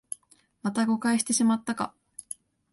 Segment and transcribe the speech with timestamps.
[0.63, 1.93] また誤解してしまったか